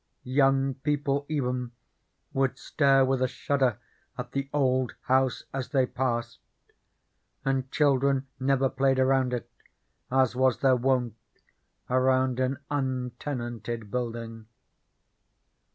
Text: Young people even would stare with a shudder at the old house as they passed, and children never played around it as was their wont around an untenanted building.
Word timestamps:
Young 0.23 0.73
people 0.73 1.27
even 1.29 1.73
would 2.33 2.57
stare 2.57 3.05
with 3.05 3.21
a 3.21 3.27
shudder 3.27 3.77
at 4.17 4.31
the 4.31 4.49
old 4.51 4.95
house 5.01 5.43
as 5.53 5.69
they 5.69 5.85
passed, 5.85 6.39
and 7.45 7.69
children 7.71 8.25
never 8.39 8.67
played 8.67 8.97
around 8.97 9.31
it 9.31 9.47
as 10.11 10.35
was 10.35 10.61
their 10.61 10.75
wont 10.75 11.13
around 11.87 12.39
an 12.39 12.57
untenanted 12.71 13.91
building. 13.91 14.47